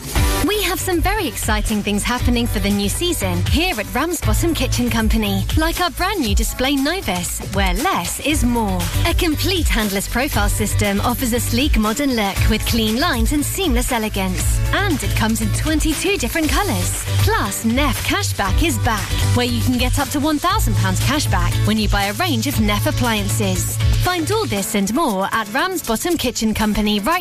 We 0.47 0.61
have 0.63 0.79
some 0.79 1.01
very 1.01 1.27
exciting 1.27 1.83
things 1.83 2.03
happening 2.03 2.47
for 2.47 2.59
the 2.59 2.69
new 2.69 2.89
season 2.89 3.45
here 3.45 3.79
at 3.79 3.93
Ramsbottom 3.93 4.55
Kitchen 4.55 4.89
Company, 4.89 5.45
like 5.55 5.79
our 5.81 5.91
brand 5.91 6.19
new 6.19 6.33
display 6.33 6.75
Novus, 6.75 7.39
where 7.53 7.75
less 7.75 8.19
is 8.25 8.43
more. 8.43 8.79
A 9.05 9.13
complete 9.13 9.67
handless 9.67 10.07
profile 10.07 10.49
system 10.49 10.99
offers 11.01 11.33
a 11.33 11.39
sleek 11.39 11.77
modern 11.77 12.15
look 12.15 12.35
with 12.49 12.65
clean 12.65 12.99
lines 12.99 13.33
and 13.33 13.45
seamless 13.45 13.91
elegance. 13.91 14.59
And 14.73 15.01
it 15.03 15.15
comes 15.15 15.41
in 15.41 15.53
22 15.53 16.17
different 16.17 16.49
colours. 16.49 17.03
Plus, 17.19 17.63
Neff 17.63 18.03
Cashback 18.07 18.63
is 18.63 18.79
back, 18.79 19.07
where 19.35 19.45
you 19.45 19.61
can 19.61 19.77
get 19.77 19.99
up 19.99 20.09
to 20.09 20.19
£1,000 20.19 20.39
cashback 21.01 21.67
when 21.67 21.77
you 21.77 21.87
buy 21.87 22.05
a 22.05 22.13
range 22.13 22.47
of 22.47 22.59
Neff 22.59 22.87
appliances. 22.87 23.77
Find 24.03 24.31
all 24.31 24.47
this 24.47 24.73
and 24.73 24.91
more 24.95 25.29
at 25.31 25.47
Ramsbottom 25.53 26.17
Kitchen 26.17 26.55
Company 26.55 26.99
right 26.99 27.20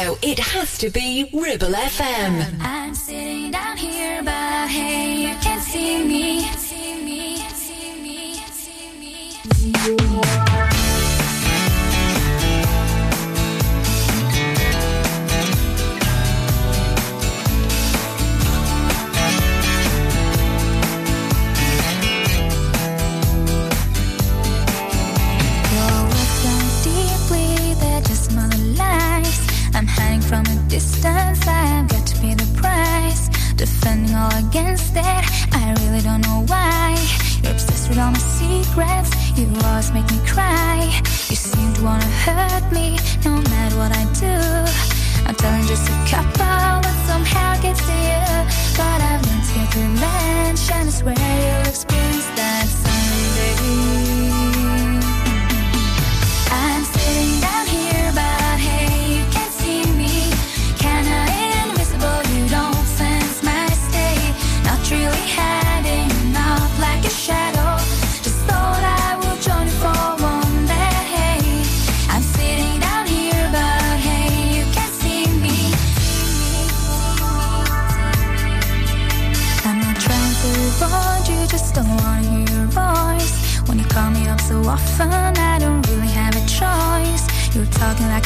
Radio, 0.00 0.18
it 0.22 0.38
has 0.38 0.78
to 0.78 0.90
be 0.90 1.09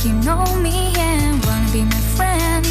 You 0.04 0.12
know 0.20 0.44
me 0.56 0.92
and 0.98 1.42
wanna 1.46 1.72
be 1.72 1.82
my 1.82 2.02
friend. 2.14 2.62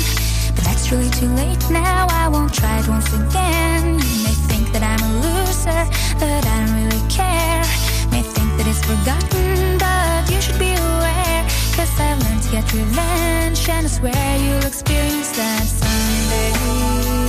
But 0.53 0.63
that's 0.65 0.91
really 0.91 1.09
too 1.09 1.27
late 1.29 1.67
now. 1.71 2.05
I 2.11 2.27
won't 2.27 2.53
try 2.53 2.77
it 2.79 2.87
once 2.87 3.11
again. 3.11 3.95
You 3.95 4.19
may 4.23 4.37
think 4.49 4.71
that 4.71 4.83
I'm 4.83 5.01
a 5.01 5.11
loser, 5.25 5.83
but 6.19 6.45
I 6.45 6.55
don't 6.61 6.75
really 6.77 7.03
care. 7.09 7.65
May 8.11 8.21
think 8.21 8.49
that 8.57 8.67
it's 8.67 8.85
forgotten, 8.85 9.79
but 9.79 10.29
you 10.31 10.39
should 10.41 10.59
be 10.59 10.73
aware. 10.73 11.41
Cause 11.75 11.89
I've 11.99 12.21
learned 12.23 12.43
to 12.43 12.51
get 12.51 12.71
revenge, 12.71 13.67
and 13.67 13.87
I 13.87 13.89
swear 13.89 14.37
you'll 14.37 14.67
experience 14.67 15.31
that 15.35 15.65
someday. 15.65 17.22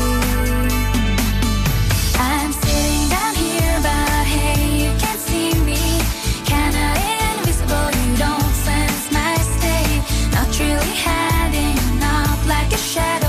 shadow. 12.95 13.24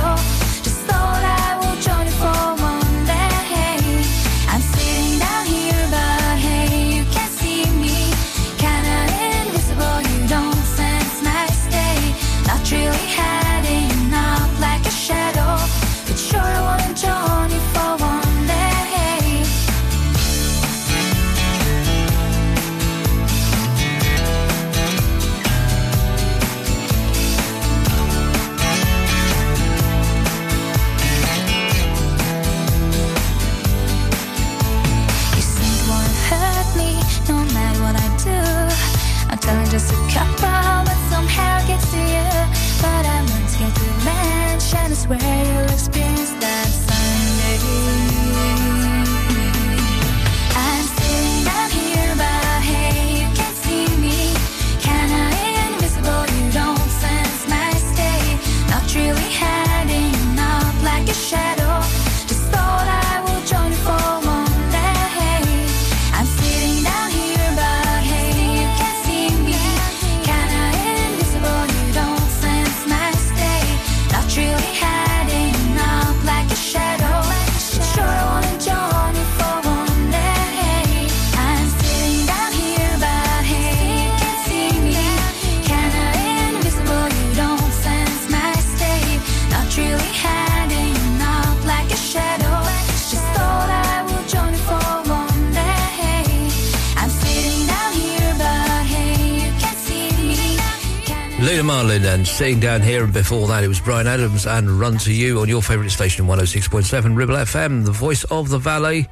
And 102.15 102.25
sitting 102.25 102.61
down 102.61 102.81
here 102.81 103.03
and 103.03 103.11
before 103.11 103.45
that, 103.49 103.65
it 103.65 103.67
was 103.67 103.81
Bryan 103.81 104.07
Adams 104.07 104.47
and 104.47 104.79
Run 104.79 104.97
to 104.99 105.13
You 105.13 105.41
on 105.41 105.49
your 105.49 105.61
favourite 105.61 105.91
station, 105.91 106.25
106.7 106.27 107.13
Ribble 107.13 107.35
FM, 107.35 107.83
the 107.83 107.91
voice 107.91 108.23
of 108.23 108.47
the 108.47 108.57
valley. 108.57 109.09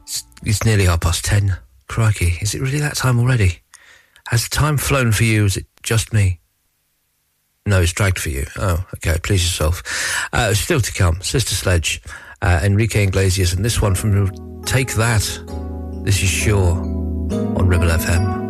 It's, 0.00 0.24
it's 0.42 0.64
nearly 0.64 0.86
half 0.86 1.02
past 1.02 1.22
ten. 1.22 1.58
Crikey, 1.86 2.38
is 2.40 2.54
it 2.54 2.62
really 2.62 2.78
that 2.78 2.96
time 2.96 3.18
already? 3.18 3.58
Has 4.28 4.48
time 4.48 4.78
flown 4.78 5.12
for 5.12 5.24
you? 5.24 5.44
Is 5.44 5.58
it 5.58 5.66
just 5.82 6.14
me? 6.14 6.40
No, 7.66 7.82
it's 7.82 7.92
dragged 7.92 8.18
for 8.18 8.30
you. 8.30 8.46
Oh, 8.56 8.82
okay, 8.94 9.18
please 9.22 9.44
yourself. 9.44 9.82
Uh, 10.32 10.54
still 10.54 10.80
to 10.80 10.92
come, 10.94 11.20
Sister 11.20 11.54
Sledge, 11.54 12.00
uh, 12.40 12.60
Enrique 12.62 13.02
Iglesias, 13.02 13.52
and 13.52 13.62
this 13.62 13.82
one 13.82 13.94
from 13.94 14.62
Take 14.62 14.94
That. 14.94 15.20
This 16.04 16.22
is 16.22 16.28
Sure 16.30 16.72
on 16.72 17.68
Ribble 17.68 17.88
FM. 17.88 18.49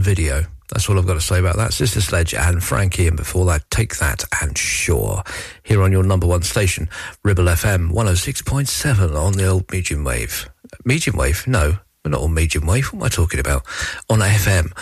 Video. 0.00 0.44
That's 0.70 0.88
all 0.88 0.98
I've 0.98 1.06
got 1.06 1.14
to 1.14 1.20
say 1.20 1.40
about 1.40 1.56
that. 1.56 1.72
Sister 1.72 2.00
Sledge 2.00 2.32
and 2.32 2.62
Frankie, 2.62 3.08
and 3.08 3.16
before 3.16 3.44
that, 3.46 3.68
Take 3.70 3.96
That 3.96 4.24
and 4.40 4.56
Sure. 4.56 5.22
Here 5.64 5.82
on 5.82 5.90
your 5.90 6.04
number 6.04 6.26
one 6.26 6.42
station, 6.42 6.88
Ribble 7.24 7.44
FM 7.44 7.90
106.7 7.90 9.20
on 9.20 9.32
the 9.32 9.46
old 9.46 9.70
medium 9.72 10.04
wave. 10.04 10.48
Medium 10.84 11.16
wave? 11.16 11.44
No, 11.46 11.78
we're 12.04 12.12
not 12.12 12.22
on 12.22 12.34
medium 12.34 12.66
wave. 12.66 12.86
What 12.92 13.00
am 13.00 13.04
I 13.04 13.08
talking 13.08 13.40
about? 13.40 13.66
On 14.08 14.20
FM. 14.20 14.72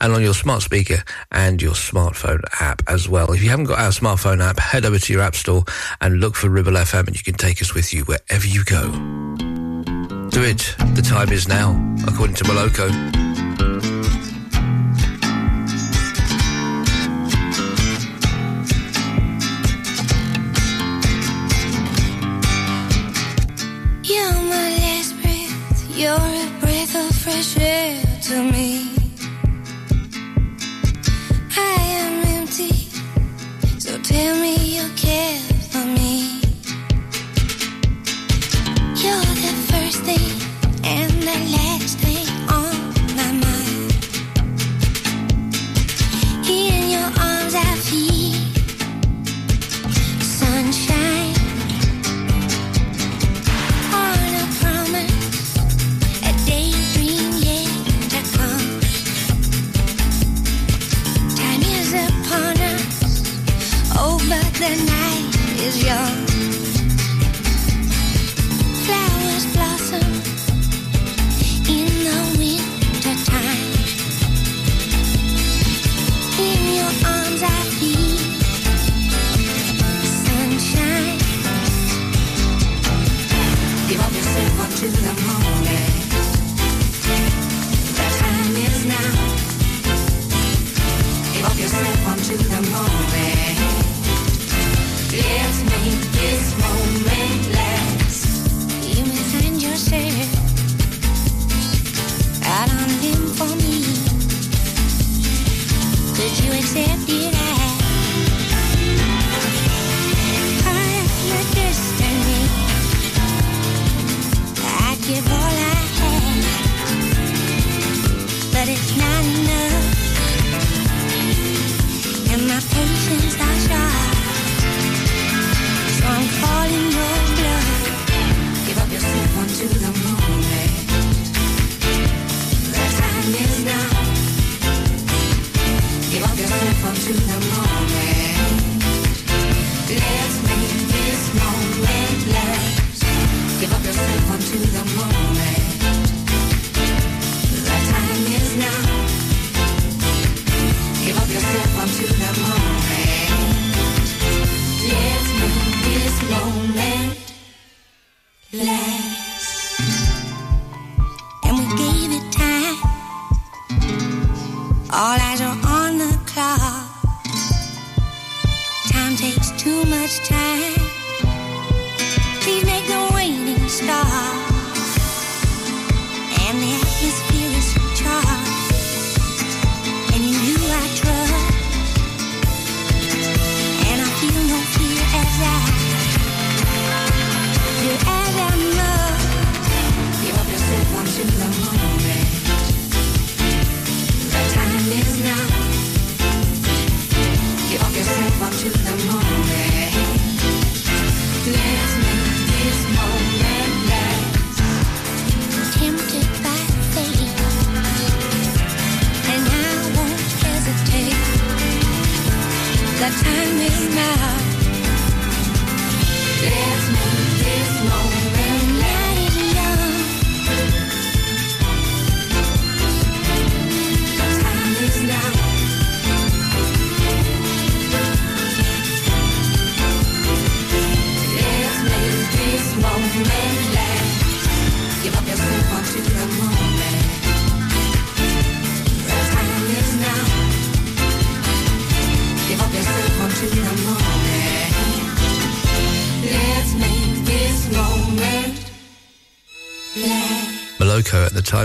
And 0.00 0.12
on 0.12 0.22
your 0.22 0.34
smart 0.34 0.62
speaker 0.62 1.02
and 1.30 1.62
your 1.62 1.72
smartphone 1.72 2.42
app 2.60 2.82
as 2.88 3.08
well. 3.08 3.32
If 3.32 3.42
you 3.42 3.50
haven't 3.50 3.66
got 3.66 3.78
our 3.78 3.90
smartphone 3.90 4.42
app, 4.42 4.58
head 4.58 4.84
over 4.84 4.98
to 4.98 5.12
your 5.12 5.22
app 5.22 5.34
store 5.34 5.64
and 6.00 6.20
look 6.20 6.34
for 6.34 6.48
Ribble 6.48 6.72
FM 6.72 7.06
and 7.06 7.16
you 7.16 7.22
can 7.22 7.34
take 7.34 7.62
us 7.62 7.74
with 7.74 7.94
you 7.94 8.04
wherever 8.04 8.46
you 8.46 8.64
go. 8.64 8.90
Do 10.30 10.42
it. 10.42 10.74
The 10.94 11.02
time 11.02 11.30
is 11.30 11.48
now, 11.48 11.70
according 12.06 12.36
to 12.36 12.44
Moloko. 12.44 13.13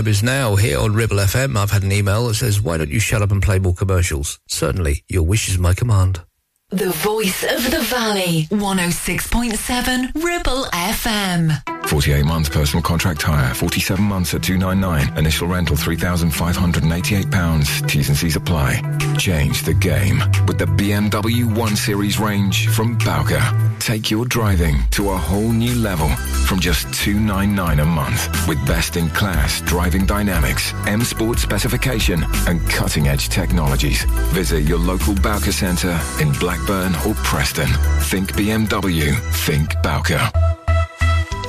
time 0.00 0.10
is 0.10 0.22
now 0.22 0.56
here 0.56 0.78
on 0.78 0.94
Ribble 0.94 1.18
FM. 1.18 1.56
I've 1.56 1.70
had 1.70 1.82
an 1.82 1.92
email 1.92 2.28
that 2.28 2.34
says, 2.34 2.60
Why 2.60 2.76
don't 2.78 2.90
you 2.90 3.00
shut 3.00 3.22
up 3.22 3.32
and 3.32 3.42
play 3.42 3.58
more 3.58 3.74
commercials? 3.74 4.38
Certainly, 4.48 5.04
your 5.08 5.24
wish 5.24 5.48
is 5.48 5.58
my 5.58 5.74
command. 5.74 6.20
The 6.70 6.90
voice 6.90 7.42
of 7.42 7.70
the 7.70 7.80
valley. 7.80 8.46
106.7 8.50 10.14
Ribble 10.14 10.64
FM. 10.72 11.88
48 11.88 12.24
months 12.24 12.48
personal 12.48 12.82
contract 12.82 13.20
hire, 13.22 13.52
47 13.52 14.04
months 14.04 14.32
at 14.34 14.42
299. 14.42 15.18
Initial 15.18 15.48
rental 15.48 15.76
£3,588. 15.76 17.88
T's 17.88 18.08
and 18.08 18.16
C's 18.16 18.36
apply. 18.36 18.80
Change 19.18 19.64
the 19.64 19.74
game 19.74 20.22
with 20.46 20.58
the 20.58 20.66
BMW 20.66 21.44
1 21.44 21.76
Series 21.76 22.20
range 22.20 22.68
from 22.68 22.96
Bowker. 22.98 23.42
Take 23.80 24.10
your 24.10 24.26
driving 24.26 24.76
to 24.90 25.10
a 25.10 25.16
whole 25.16 25.50
new 25.50 25.74
level 25.74 26.08
from 26.46 26.60
just 26.60 26.92
299 26.92 27.80
a 27.80 27.84
month 27.84 28.46
with 28.46 28.64
best-in-class 28.66 29.62
driving 29.62 30.04
dynamics, 30.04 30.74
M 30.86 31.02
Sport 31.02 31.38
specification 31.38 32.22
and 32.46 32.60
cutting-edge 32.68 33.30
technologies. 33.30 34.04
Visit 34.34 34.60
your 34.60 34.78
local 34.78 35.14
Bowker 35.14 35.52
Centre 35.52 35.98
in 36.20 36.30
Blackburn 36.32 36.94
or 37.06 37.14
Preston. 37.24 37.68
Think 38.02 38.32
BMW. 38.34 39.18
Think 39.46 39.70
Bowker. 39.82 40.59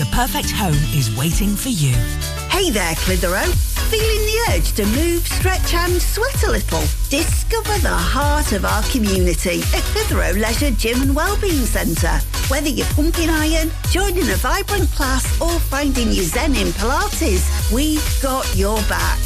the 0.00 0.06
perfect 0.16 0.50
home 0.50 0.82
is 0.96 1.14
waiting 1.14 1.54
for 1.54 1.68
you. 1.68 1.92
Hey 2.48 2.70
there, 2.70 2.94
Clitheroe. 3.04 3.52
Feeling 3.92 4.24
the 4.24 4.46
urge 4.48 4.72
to 4.72 4.86
move, 4.86 5.26
stretch 5.26 5.74
and 5.74 6.00
sweat 6.00 6.42
a 6.44 6.50
little? 6.50 6.80
Discover 7.10 7.76
the 7.80 7.90
heart 7.92 8.52
of 8.52 8.64
our 8.64 8.82
community 8.84 9.60
at 9.76 9.84
Clitheroe 9.92 10.40
Leisure 10.40 10.70
Gym 10.70 11.02
and 11.02 11.14
Wellbeing 11.14 11.66
Centre. 11.66 12.18
Whether 12.48 12.70
you're 12.70 12.86
pumping 12.96 13.28
iron, 13.28 13.70
joining 13.90 14.30
a 14.30 14.36
vibrant 14.36 14.90
class 14.92 15.38
or 15.38 15.60
finding 15.60 16.12
your 16.12 16.24
zen 16.24 16.56
in 16.56 16.68
Pilates, 16.68 17.70
we've 17.70 18.22
got 18.22 18.46
your 18.56 18.80
back. 18.88 19.20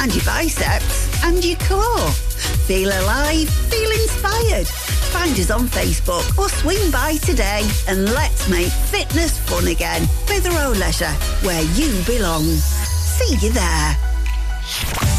And 0.00 0.12
your 0.12 0.24
biceps 0.24 1.22
and 1.22 1.44
your 1.44 1.56
core. 1.58 2.25
Feel 2.66 2.88
alive, 2.88 3.48
feel 3.48 3.90
inspired. 3.90 4.66
Find 5.12 5.38
us 5.38 5.50
on 5.50 5.68
Facebook 5.68 6.36
or 6.38 6.48
swing 6.48 6.90
by 6.90 7.16
today 7.16 7.68
and 7.88 8.04
let's 8.12 8.48
make 8.48 8.70
fitness 8.70 9.38
fun 9.38 9.68
again. 9.68 10.06
Clitheroe 10.26 10.72
Leisure, 10.78 11.14
where 11.42 11.62
you 11.74 11.90
belong. 12.04 12.44
See 12.44 13.36
you 13.46 13.52
there. 13.52 15.15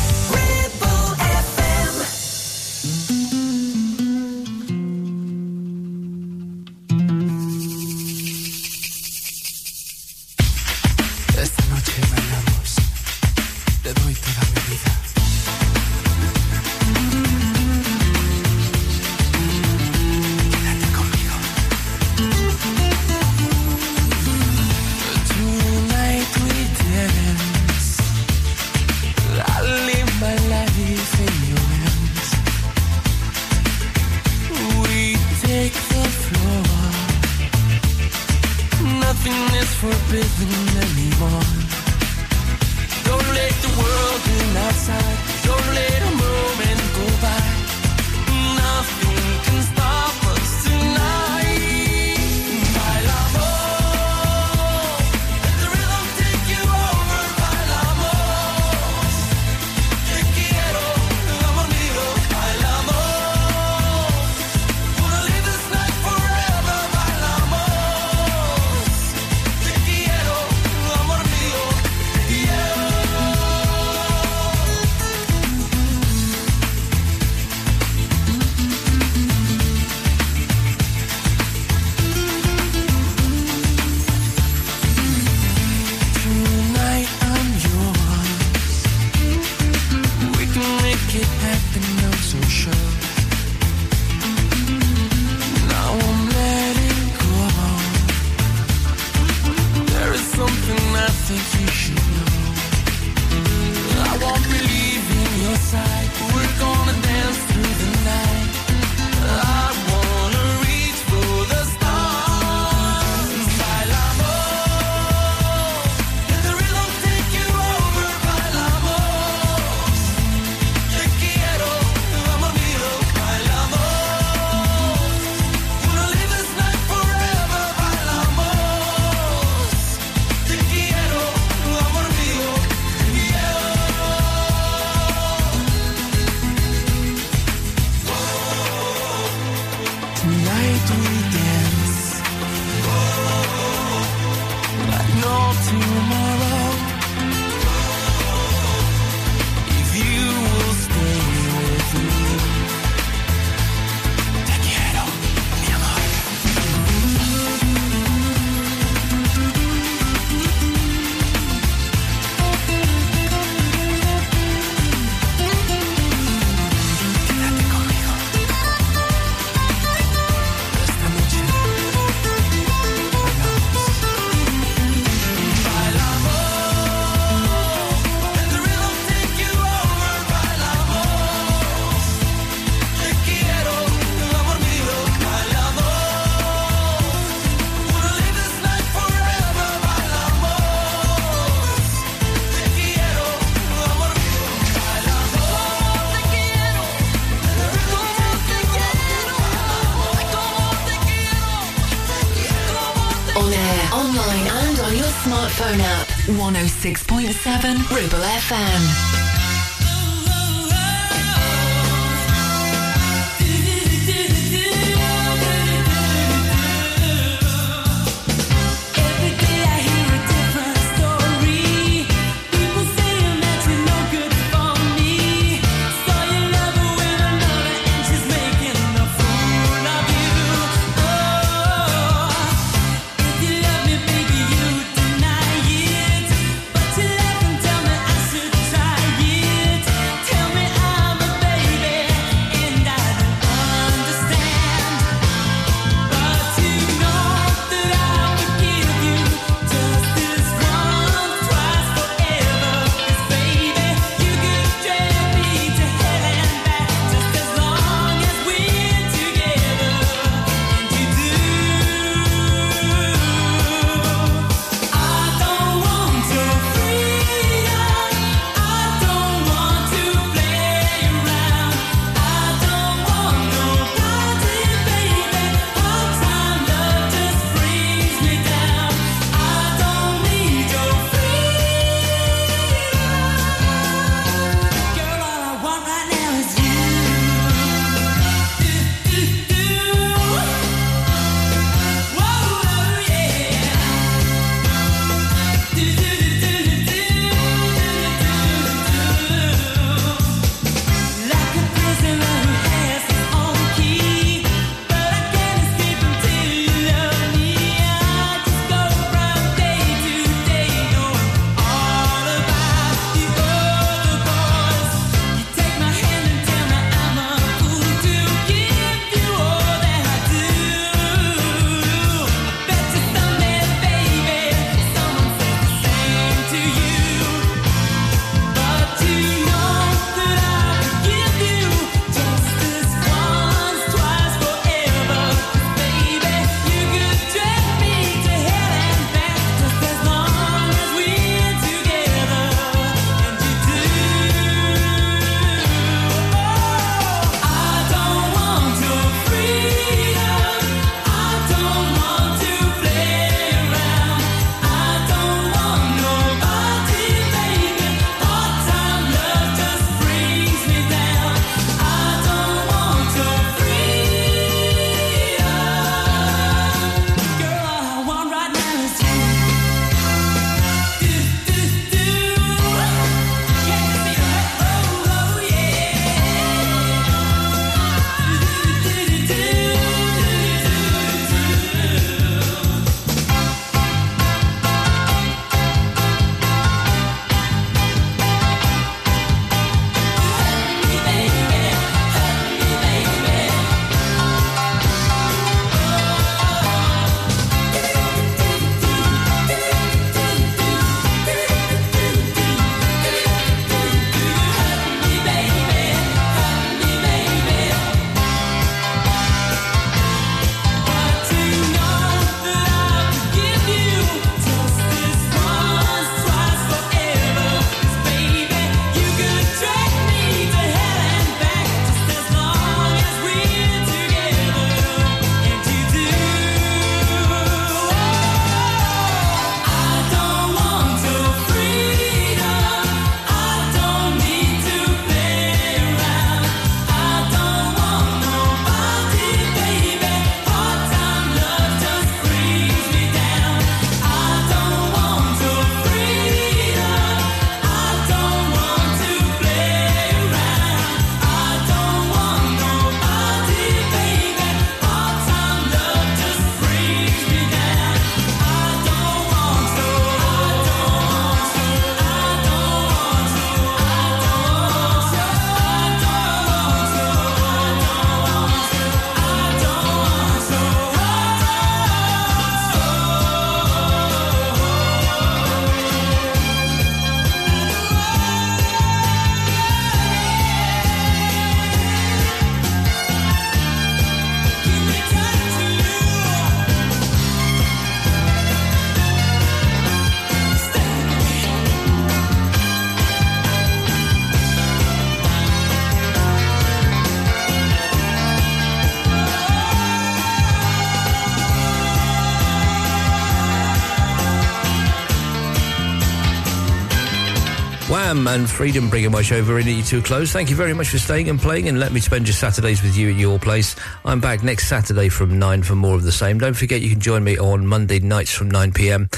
and 508.28 508.50
Freedom 508.50 508.90
bringing 508.90 509.12
my 509.12 509.22
show 509.22 509.42
Virinity 509.42 509.82
to 509.84 510.00
a 510.00 510.02
close. 510.02 510.32
Thank 510.32 510.50
you 510.50 510.56
very 510.56 510.74
much 510.74 510.90
for 510.90 510.98
staying 510.98 511.30
and 511.30 511.40
playing 511.40 511.68
and 511.68 511.80
let 511.80 511.92
me 511.92 512.00
spend 512.00 512.28
your 512.28 512.34
Saturdays 512.34 512.82
with 512.84 512.98
you 512.98 513.10
at 513.12 513.16
your 513.16 513.40
place. 513.40 513.76
I'm 514.06 514.20
back 514.20 514.44
next 514.44 514.68
Saturday 514.68 515.10
from 515.10 515.40
9 515.40 515.64
for 515.64 515.76
more 515.76 515.96
of 515.96 516.04
the 516.04 516.12
same. 516.12 516.38
Don't 516.38 516.56
forget 516.56 516.82
you 516.82 516.90
can 516.90 517.00
join 517.00 517.24
me 517.24 517.38
on 517.38 517.66
Monday 517.66 518.00
nights 518.00 518.34
from 518.34 518.52
9 518.52 518.74
pm 518.74 519.10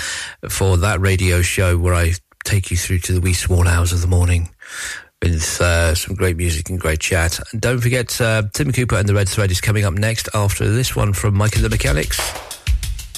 for 0.50 0.78
that 0.78 1.00
radio 1.00 1.42
show 1.42 1.78
where 1.78 1.94
I 1.94 2.14
take 2.44 2.72
you 2.72 2.78
through 2.78 3.00
to 3.00 3.14
the 3.14 3.22
wee 3.22 3.34
small 3.34 3.68
hours 3.68 3.94
of 3.94 4.02
the 4.02 4.08
morning 4.08 4.50
with 5.22 5.60
uh, 5.62 5.96
some 5.96 6.16
great 6.16 6.38
music 6.38 6.70
and 6.70 6.80
great 6.80 7.00
chat. 7.00 7.40
And 7.52 7.62
don't 7.62 7.80
forget 7.80 8.20
uh, 8.22 8.44
Tim 8.54 8.72
Cooper 8.72 8.96
and 8.96 9.08
the 9.08 9.14
Red 9.14 9.30
Thread 9.30 9.52
is 9.52 9.62
coming 9.62 9.86
up 9.86 9.94
next 9.94 10.30
after 10.34 10.70
this 10.70 10.96
one 10.96 11.14
from 11.14 11.36
Mike 11.36 11.56
and 11.56 11.66
the 11.66 11.70
Mechanics. 11.70 12.20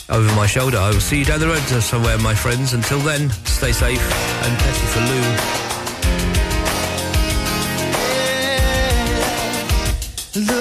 Over 0.09 0.34
my 0.35 0.47
shoulder. 0.47 0.77
I 0.77 0.89
will 0.89 0.99
see 0.99 1.19
you 1.19 1.26
down 1.26 1.39
the 1.39 1.47
road 1.47 1.59
somewhere, 1.59 2.18
my 2.18 2.35
friends. 2.35 2.73
Until 2.73 2.99
then, 2.99 3.30
stay 3.45 3.72
safe 3.72 4.01
and 4.43 4.57
thank 4.59 4.81
you 4.81 4.88
for 4.88 4.99
Lou. 4.99 5.60
Look 10.33 10.60